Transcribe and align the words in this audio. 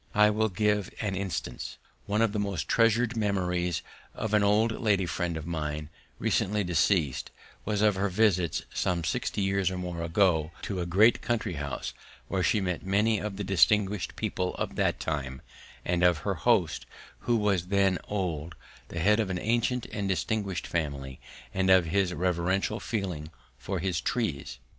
I 0.15 0.31
will 0.31 0.49
give 0.49 0.91
an 0.99 1.13
instance. 1.15 1.77
One 2.07 2.23
of 2.23 2.31
the 2.31 2.39
most 2.39 2.67
treasured 2.67 3.15
memories 3.15 3.83
of 4.15 4.33
an 4.33 4.41
old 4.41 4.71
lady 4.81 5.05
friend 5.05 5.37
of 5.37 5.45
mine, 5.45 5.91
recently 6.17 6.63
deceased, 6.63 7.29
was 7.65 7.83
of 7.83 7.93
her 7.97 8.09
visits, 8.09 8.63
some 8.73 9.03
sixty 9.03 9.43
years 9.43 9.69
or 9.69 9.77
more 9.77 10.01
ago, 10.01 10.49
to 10.63 10.81
a 10.81 10.87
great 10.87 11.21
country 11.21 11.53
house 11.53 11.93
where 12.29 12.41
she 12.41 12.59
met 12.59 12.83
many 12.83 13.19
of 13.19 13.37
the 13.37 13.43
distinguished 13.43 14.15
people 14.15 14.55
of 14.55 14.75
that 14.75 14.99
time, 14.99 15.43
and 15.85 16.01
of 16.01 16.17
her 16.25 16.33
host, 16.33 16.87
who 17.27 17.35
was 17.35 17.67
then 17.67 17.99
old, 18.07 18.55
the 18.87 18.99
head 19.01 19.19
of 19.19 19.29
an 19.29 19.37
ancient 19.37 19.85
and 19.91 20.09
distinguished 20.09 20.65
family, 20.65 21.19
and 21.53 21.69
of 21.69 21.85
his 21.85 22.11
reverential 22.11 22.79
feeling 22.79 23.29
for 23.55 23.77
his 23.77 24.01
trees. 24.01 24.57